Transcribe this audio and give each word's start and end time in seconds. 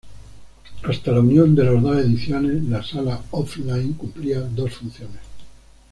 Hasta 0.81 1.11
la 1.11 1.19
unión 1.19 1.53
de 1.53 1.63
las 1.63 1.79
dos 1.79 1.95
ediciones, 1.99 2.63
la 2.63 2.81
"sala 2.81 3.21
off-line" 3.29 3.93
cumplía 3.97 4.39
dos 4.41 4.73
funciones. 4.73 5.19